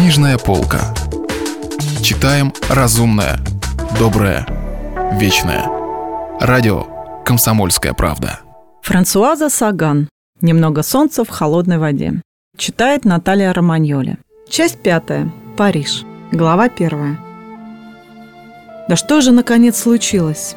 [0.00, 0.94] Книжная полка.
[2.02, 3.38] Читаем разумное,
[3.98, 4.46] доброе,
[5.20, 5.66] вечное.
[6.40, 6.86] Радио
[7.22, 8.40] «Комсомольская правда».
[8.80, 10.08] Франсуаза Саган.
[10.40, 12.22] «Немного солнца в холодной воде».
[12.56, 14.16] Читает Наталья Романьоли.
[14.48, 15.30] Часть пятая.
[15.58, 16.04] Париж.
[16.32, 17.18] Глава первая.
[18.88, 20.56] Да что же наконец случилось?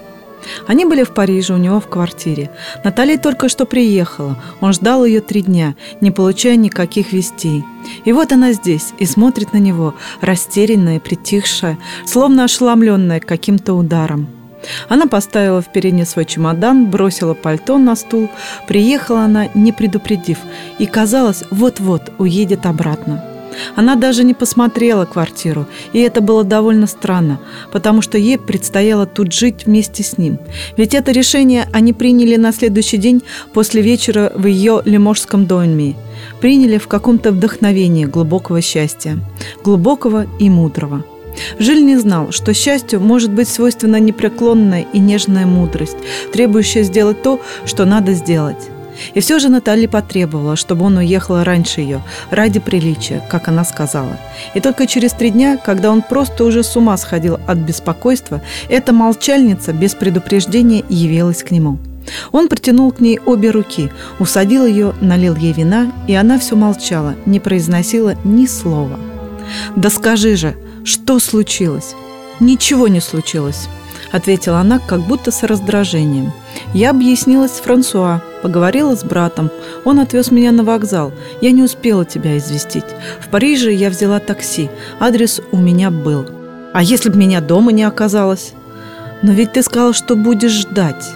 [0.67, 2.51] Они были в Париже у него в квартире.
[2.83, 4.37] Наталья только что приехала.
[4.61, 7.63] Он ждал ее три дня, не получая никаких вестей.
[8.05, 14.27] И вот она здесь и смотрит на него, растерянная, притихшая, словно ошеломленная каким-то ударом.
[14.87, 18.29] Она поставила в передний свой чемодан, бросила пальто на стул.
[18.67, 20.37] Приехала она, не предупредив,
[20.79, 23.32] и, казалось, вот-вот уедет обратно.
[23.75, 27.39] Она даже не посмотрела квартиру, и это было довольно странно,
[27.71, 30.39] потому что ей предстояло тут жить вместе с ним.
[30.77, 35.95] Ведь это решение они приняли на следующий день после вечера в ее лиможском доме.
[36.41, 39.17] Приняли в каком-то вдохновении глубокого счастья,
[39.63, 41.03] глубокого и мудрого.
[41.59, 45.97] Жиль не знал, что счастью может быть свойственна непреклонная и нежная мудрость,
[46.31, 48.69] требующая сделать то, что надо сделать.
[49.13, 54.17] И все же Натали потребовала, чтобы он уехал раньше ее, ради приличия, как она сказала.
[54.53, 58.93] И только через три дня, когда он просто уже с ума сходил от беспокойства, эта
[58.93, 61.79] молчальница без предупреждения явилась к нему.
[62.31, 67.15] Он протянул к ней обе руки, усадил ее, налил ей вина, и она все молчала,
[67.25, 68.99] не произносила ни слова.
[69.75, 71.95] «Да скажи же, что случилось?»
[72.39, 73.67] «Ничего не случилось»,—
[74.13, 76.31] ответила она, как будто с раздражением.
[76.73, 79.49] «Я объяснилась с Франсуа, Поговорила с братом.
[79.85, 81.13] Он отвез меня на вокзал.
[81.39, 82.83] Я не успела тебя известить.
[83.21, 84.69] В Париже я взяла такси.
[84.99, 86.25] Адрес у меня был.
[86.73, 88.51] А если бы меня дома не оказалось?
[89.21, 91.09] Но ведь ты сказал, что будешь ждать.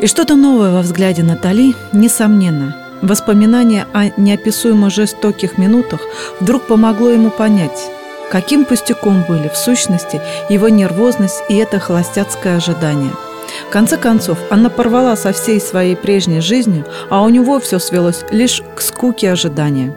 [0.00, 2.76] И что-то новое во взгляде Натали, несомненно.
[3.00, 6.00] Воспоминание о неописуемо жестоких минутах
[6.40, 7.90] вдруг помогло ему понять,
[8.30, 13.12] каким пустяком были в сущности его нервозность и это холостяцкое ожидание–
[13.68, 18.24] в конце концов, она порвала со всей своей прежней жизнью, а у него все свелось
[18.30, 19.94] лишь к скуке ожидания.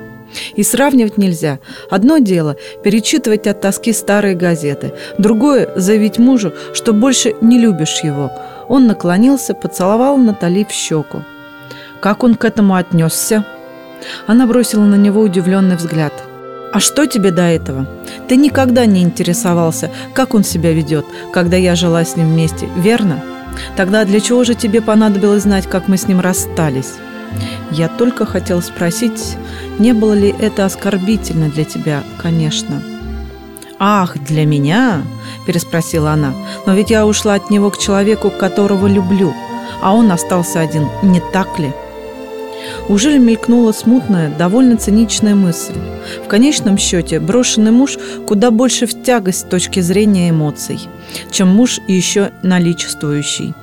[0.56, 1.60] И сравнивать нельзя.
[1.92, 4.94] Одно дело– перечитывать от тоски старые газеты.
[5.20, 8.32] Другое– заявить мужу, что больше не любишь его.
[8.68, 11.22] Он наклонился, поцеловал Натали в щеку.
[12.02, 13.46] Как он к этому отнесся?
[14.26, 16.14] Она бросила на него удивленный взгляд.
[16.74, 17.88] «А что тебе до этого?
[18.28, 23.24] Ты никогда не интересовался, как он себя ведет, когда я жила с ним вместе, верно?»
[23.76, 26.94] Тогда для чего же тебе понадобилось знать, как мы с ним расстались?
[27.72, 29.38] Я только хотел спросить,
[29.80, 32.82] не было ли это оскорбительно для тебя, конечно.
[33.80, 35.02] «Ах, для меня?»–
[35.48, 36.34] переспросила она.
[36.66, 39.34] «Но ведь я ушла от него к человеку, которого люблю,
[39.82, 41.74] а он остался один, не так ли?»
[42.90, 45.74] Уже мелькнула смутная, довольно циничная мысль.
[46.24, 50.80] В конечном счете, брошенный муж куда больше в тягость с точки зрения эмоций,
[51.32, 53.54] чем муж еще наличествующий.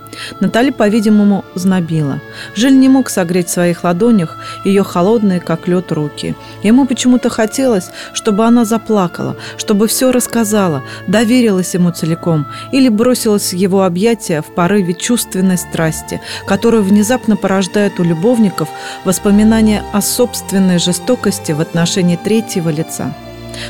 [0.41, 2.21] Натали, по-видимому, знобила.
[2.55, 6.35] Жиль не мог согреть в своих ладонях ее холодные, как лед, руки.
[6.63, 13.57] Ему почему-то хотелось, чтобы она заплакала, чтобы все рассказала, доверилась ему целиком или бросилась в
[13.57, 18.69] его объятия в порыве чувственной страсти, которую внезапно порождает у любовников
[19.05, 23.15] воспоминания о собственной жестокости в отношении третьего лица.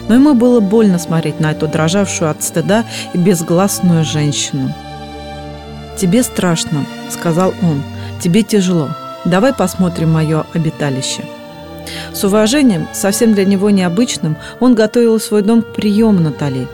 [0.08, 4.74] Но ему было больно смотреть на эту дрожавшую от стыда и безгласную женщину.
[5.96, 7.82] «Тебе страшно»,— сказал он.
[8.20, 8.90] «Тебе тяжело.
[9.24, 11.22] Давай посмотрим мое обиталище».
[12.12, 16.68] С уважением, совсем для него необычным, он готовил свой дом к приему Натали.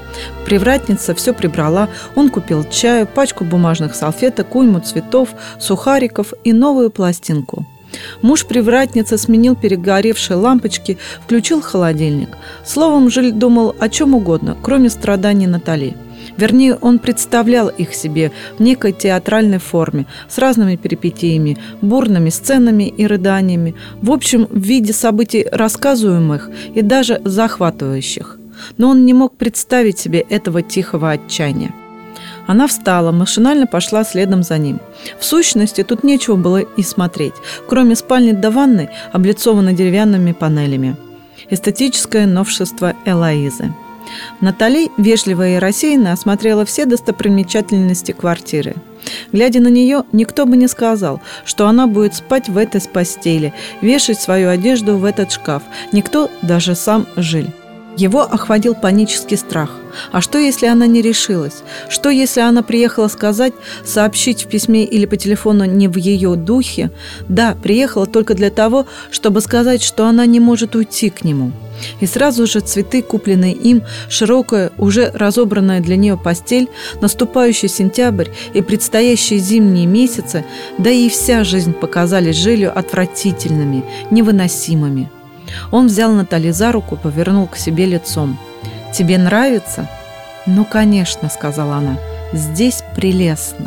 [0.44, 7.64] Привратница все прибрала, он купил чаю, пачку бумажных салфеток, уйму цветов, сухариков и новую пластинку.
[8.20, 12.30] Муж привратницы сменил перегоревшие лампочки, включил холодильник.
[12.64, 15.96] Словом, Жиль думал о чем угодно, кроме страданий Натали–
[16.36, 23.06] Вернее, он представлял их себе в некой театральной форме, с разными перипетиями, бурными сценами и
[23.06, 28.38] рыданиями, в общем, в виде событий рассказываемых и даже захватывающих.
[28.78, 31.72] Но он не мог представить себе этого тихого отчаяния.
[32.46, 34.80] Она встала, машинально пошла следом за ним.
[35.18, 37.34] В сущности, тут нечего было и смотреть,
[37.68, 40.96] кроме спальни до ванны, облицованной деревянными панелями.
[41.50, 43.72] Эстетическое новшество Элоизы–
[44.40, 48.74] Натали, вежливая и рассеянно, осмотрела все достопримечательности квартиры.
[49.32, 54.20] Глядя на нее, никто бы не сказал, что она будет спать в этой постели, вешать
[54.20, 55.62] свою одежду в этот шкаф.
[55.92, 57.50] Никто, даже сам Жиль.
[57.96, 59.70] Его охватил панический страх.
[60.12, 61.62] А что, если она не решилась?
[61.88, 63.54] Что, если она приехала сказать,
[63.84, 66.90] сообщить в письме или по телефону не в ее духе?
[67.28, 71.52] Да, приехала только для того, чтобы сказать, что она не может уйти к нему.
[72.00, 76.68] И сразу же цветы, купленные им, широкая, уже разобранная для нее постель,
[77.00, 80.44] наступающий сентябрь и предстоящие зимние месяцы,
[80.78, 85.10] да и вся жизнь показались Жилю отвратительными, невыносимыми.
[85.70, 88.38] Он взял Натали за руку, повернул к себе лицом.
[88.92, 89.88] «Тебе нравится?»
[90.46, 91.98] «Ну, конечно»,— сказала она,—
[92.32, 93.66] «здесь прелестно».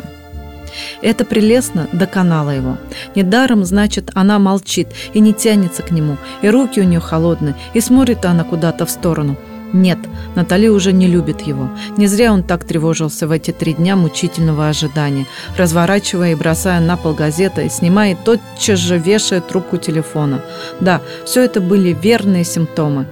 [1.02, 2.78] Это прелестно доконало его.
[3.14, 7.80] Недаром, значит, она молчит и не тянется к нему, и руки у нее холодные, и
[7.80, 9.36] смотрит она куда-то в сторону–
[9.72, 9.98] нет,
[10.34, 11.70] Натали уже не любит его.
[11.96, 15.26] Не зря он так тревожился в эти три дня мучительного ожидания,
[15.56, 20.42] разворачивая и бросая на пол газеты, снимая и тотчас же вешая трубку телефона.
[20.80, 23.06] Да, все это были верные симптомы.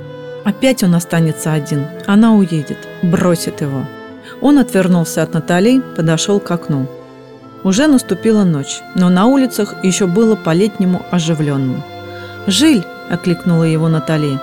[0.44, 1.86] Опять он останется один.
[2.06, 3.84] Она уедет, бросит его.
[4.40, 6.86] Он отвернулся от Натали, подошел к окну.
[7.64, 11.84] Уже наступила ночь, но на улицах еще было по-летнему оживленно.
[12.46, 14.38] «Жиль!»– окликнула его Натали.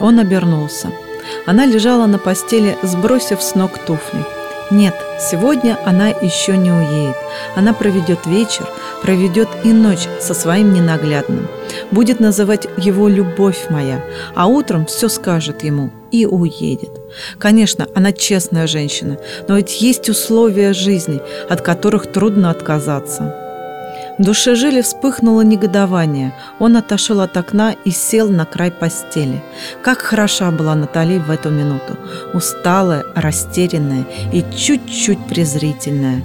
[0.00, 0.88] Он обернулся–
[1.46, 4.24] она лежала на постели, сбросив с ног туфли.
[4.70, 7.16] Нет, сегодня она еще не уедет.
[7.54, 8.66] Она проведет вечер,
[9.00, 11.46] проведет и ночь со своим ненаглядным.
[11.92, 16.90] Будет называть его «любовь моя», а утром все скажет ему и уедет.
[17.38, 23.45] Конечно, она честная женщина, но ведь есть условия жизни, от которых трудно отказаться.
[24.18, 26.32] Душе Жили вспыхнуло негодование.
[26.58, 29.42] Он отошел от окна и сел на край постели.
[29.82, 31.98] Как хороша была Натали в эту минуту.
[32.32, 36.22] Усталая, растерянная и чуть-чуть презрительная.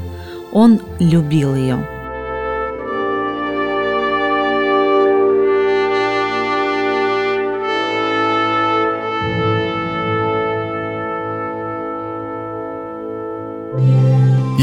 [0.53, 2.00] Он любил ее.